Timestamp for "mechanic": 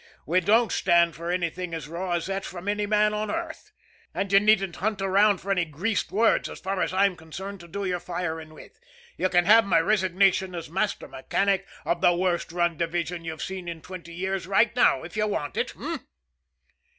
11.07-11.67